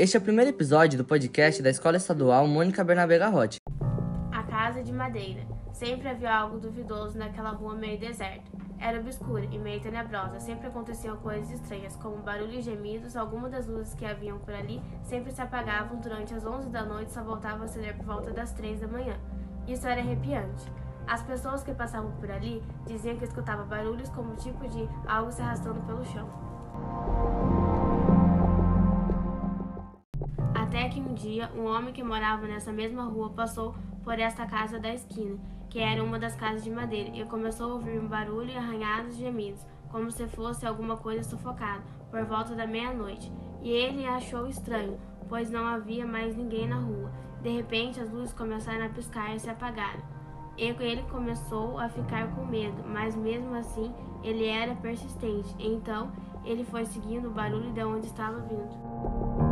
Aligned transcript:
este 0.00 0.16
é 0.16 0.18
o 0.18 0.22
primeiro 0.22 0.50
episódio 0.50 0.96
do 0.96 1.04
podcast 1.04 1.62
da 1.62 1.68
Escola 1.68 1.98
Estadual 1.98 2.46
Mônica 2.46 2.82
Bernabé 2.82 3.18
Garrote. 3.18 3.58
A 4.32 4.42
casa 4.44 4.82
de 4.82 4.90
madeira. 4.90 5.46
Sempre 5.74 6.08
havia 6.08 6.34
algo 6.34 6.58
duvidoso 6.58 7.18
naquela 7.18 7.50
rua 7.50 7.74
meio 7.74 8.00
deserta. 8.00 8.50
Era 8.78 8.98
obscura 8.98 9.44
e 9.52 9.58
meio 9.58 9.78
tenebrosa. 9.78 10.40
Sempre 10.40 10.68
aconteciam 10.68 11.18
coisas 11.18 11.50
estranhas, 11.50 11.96
como 11.96 12.16
barulhos 12.16 12.66
e 12.66 12.70
gemidos. 12.70 13.14
Algumas 13.14 13.52
das 13.52 13.66
luzes 13.66 13.92
que 13.92 14.06
haviam 14.06 14.38
por 14.38 14.54
ali 14.54 14.80
sempre 15.02 15.32
se 15.32 15.42
apagavam 15.42 16.00
durante 16.00 16.32
as 16.32 16.46
11 16.46 16.70
da 16.70 16.82
noite 16.82 17.10
e 17.10 17.12
só 17.12 17.22
voltavam 17.22 17.60
a 17.60 17.64
acender 17.66 17.94
por 17.98 18.06
volta 18.06 18.30
das 18.30 18.52
3 18.52 18.80
da 18.80 18.88
manhã. 18.88 19.18
Isso 19.68 19.86
era 19.86 20.00
arrepiante. 20.00 20.64
As 21.06 21.22
pessoas 21.24 21.62
que 21.62 21.74
passavam 21.74 22.10
por 22.12 22.30
ali 22.30 22.62
diziam 22.86 23.18
que 23.18 23.24
escutavam 23.24 23.66
barulhos 23.66 24.08
como 24.08 24.34
tipo 24.36 24.66
de 24.66 24.88
algo 25.06 25.30
se 25.30 25.42
arrastando 25.42 25.82
pelo 25.82 26.02
chão. 26.06 27.49
Até 30.70 30.88
que 30.88 31.00
um 31.00 31.14
dia, 31.14 31.50
um 31.56 31.64
homem 31.64 31.92
que 31.92 32.00
morava 32.00 32.46
nessa 32.46 32.70
mesma 32.70 33.02
rua 33.02 33.30
passou 33.30 33.74
por 34.04 34.16
esta 34.20 34.46
casa 34.46 34.78
da 34.78 34.94
esquina 34.94 35.36
que 35.70 35.78
era 35.78 36.02
uma 36.02 36.18
das 36.18 36.34
casas 36.34 36.64
de 36.64 36.70
madeira, 36.70 37.10
e 37.16 37.24
começou 37.24 37.70
a 37.70 37.74
ouvir 37.74 37.98
um 37.98 38.08
barulho 38.08 38.50
e 38.50 38.56
arranhados 38.56 39.16
gemidos, 39.16 39.64
como 39.88 40.10
se 40.10 40.26
fosse 40.26 40.66
alguma 40.66 40.96
coisa 40.96 41.22
sufocada, 41.22 41.82
por 42.10 42.24
volta 42.24 42.56
da 42.56 42.66
meia-noite. 42.66 43.32
E 43.62 43.70
ele 43.70 44.04
achou 44.04 44.48
estranho, 44.48 44.98
pois 45.28 45.48
não 45.48 45.64
havia 45.64 46.04
mais 46.04 46.36
ninguém 46.36 46.68
na 46.68 46.76
rua. 46.76 47.12
De 47.40 47.50
repente, 47.50 48.00
as 48.00 48.10
luzes 48.10 48.34
começaram 48.34 48.84
a 48.84 48.88
piscar 48.88 49.34
e 49.34 49.38
se 49.38 49.48
apagaram. 49.48 50.02
E 50.58 50.64
ele 50.64 51.02
começou 51.04 51.78
a 51.78 51.88
ficar 51.88 52.34
com 52.34 52.44
medo, 52.44 52.82
mas 52.84 53.14
mesmo 53.14 53.54
assim 53.54 53.94
ele 54.24 54.46
era 54.46 54.74
persistente. 54.74 55.54
Então 55.58 56.10
ele 56.44 56.64
foi 56.64 56.84
seguindo 56.84 57.28
o 57.28 57.32
barulho 57.32 57.72
de 57.72 57.82
onde 57.84 58.06
estava 58.06 58.40
vindo. 58.40 59.49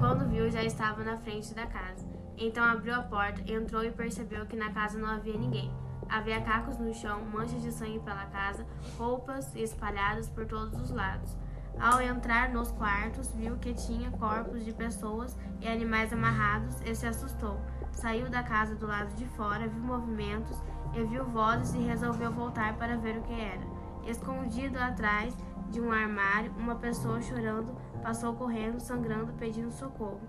Quando 0.00 0.26
viu, 0.26 0.50
já 0.50 0.64
estava 0.64 1.04
na 1.04 1.18
frente 1.18 1.54
da 1.54 1.66
casa. 1.66 2.08
Então 2.38 2.64
abriu 2.64 2.94
a 2.94 3.02
porta, 3.02 3.42
entrou 3.52 3.84
e 3.84 3.90
percebeu 3.90 4.46
que 4.46 4.56
na 4.56 4.72
casa 4.72 4.98
não 4.98 5.06
havia 5.06 5.36
ninguém. 5.36 5.70
Havia 6.08 6.40
cacos 6.40 6.78
no 6.78 6.92
chão, 6.94 7.22
manchas 7.26 7.62
de 7.62 7.70
sangue 7.70 8.00
pela 8.00 8.24
casa, 8.26 8.66
roupas 8.96 9.54
espalhadas 9.54 10.28
por 10.28 10.46
todos 10.46 10.80
os 10.80 10.90
lados. 10.90 11.36
Ao 11.78 12.00
entrar 12.00 12.48
nos 12.48 12.72
quartos, 12.72 13.30
viu 13.32 13.58
que 13.58 13.74
tinha 13.74 14.10
corpos 14.12 14.64
de 14.64 14.72
pessoas 14.72 15.36
e 15.60 15.68
animais 15.68 16.12
amarrados 16.12 16.80
e 16.80 16.94
se 16.94 17.06
assustou. 17.06 17.60
Saiu 17.92 18.30
da 18.30 18.42
casa 18.42 18.74
do 18.74 18.86
lado 18.86 19.14
de 19.14 19.26
fora, 19.26 19.68
viu 19.68 19.82
movimentos 19.82 20.56
e 20.94 21.04
viu 21.04 21.26
vozes 21.26 21.74
e 21.74 21.78
resolveu 21.78 22.32
voltar 22.32 22.74
para 22.76 22.96
ver 22.96 23.18
o 23.18 23.22
que 23.22 23.38
era. 23.38 23.79
Escondido 24.06 24.78
atrás 24.78 25.36
de 25.70 25.80
um 25.80 25.92
armário, 25.92 26.52
uma 26.58 26.74
pessoa 26.74 27.20
chorando 27.20 27.74
passou 28.02 28.34
correndo, 28.34 28.80
sangrando, 28.80 29.32
pedindo 29.34 29.70
socorro 29.70 30.20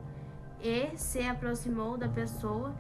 e 0.63 0.95
se 0.95 1.19
aproximou 1.21 1.97
da 1.97 2.07
pessoa 2.07 2.73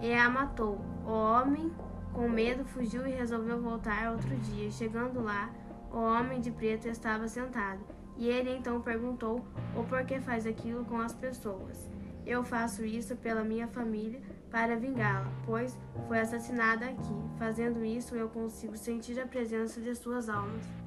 e 0.00 0.12
a 0.12 0.28
matou. 0.28 0.80
O 1.04 1.10
homem, 1.10 1.72
com 2.12 2.28
medo, 2.28 2.64
fugiu 2.64 3.06
e 3.06 3.10
resolveu 3.10 3.60
voltar 3.60 4.12
outro 4.12 4.34
dia. 4.36 4.70
Chegando 4.70 5.20
lá, 5.20 5.50
o 5.92 5.98
homem 5.98 6.40
de 6.40 6.50
preto 6.50 6.86
estava 6.86 7.26
sentado. 7.26 7.80
E 8.16 8.28
ele 8.28 8.56
então 8.56 8.80
perguntou 8.80 9.44
o 9.76 9.82
porquê 9.84 10.20
faz 10.20 10.46
aquilo 10.46 10.84
com 10.84 11.00
as 11.00 11.12
pessoas. 11.12 11.90
Eu 12.26 12.42
faço 12.42 12.84
isso 12.84 13.14
pela 13.16 13.44
minha 13.44 13.68
família 13.68 14.20
para 14.50 14.76
vingá-la, 14.76 15.30
pois 15.44 15.76
foi 16.08 16.20
assassinada 16.20 16.86
aqui. 16.86 17.14
Fazendo 17.38 17.84
isso, 17.84 18.14
eu 18.14 18.28
consigo 18.28 18.76
sentir 18.76 19.18
a 19.20 19.26
presença 19.26 19.80
de 19.80 19.94
suas 19.94 20.28
almas. 20.28 20.83